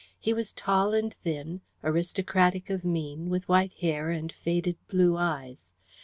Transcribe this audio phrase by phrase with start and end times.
[0.19, 5.63] He was tall and thin, aristocratic of mien, with white hair and faded blue eyes.